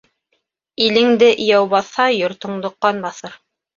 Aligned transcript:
Илеңде 0.85 1.29
яу 1.49 1.69
баҫһа, 1.75 2.07
йортоңдо 2.21 2.73
ҡан 2.87 3.05
баҫыр. 3.09 3.37